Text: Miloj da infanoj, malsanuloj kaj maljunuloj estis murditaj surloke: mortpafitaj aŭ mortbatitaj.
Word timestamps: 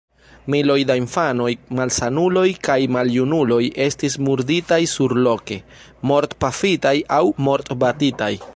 Miloj 0.51 0.77
da 0.91 0.93
infanoj, 0.99 1.49
malsanuloj 1.79 2.45
kaj 2.69 2.77
maljunuloj 2.95 3.61
estis 3.87 4.17
murditaj 4.29 4.81
surloke: 4.95 5.59
mortpafitaj 6.13 6.95
aŭ 7.19 7.23
mortbatitaj. 7.51 8.33